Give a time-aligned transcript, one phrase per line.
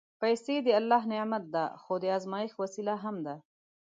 [0.21, 3.35] پېسې د الله نعمت دی، خو د ازمېښت وسیله هم ده.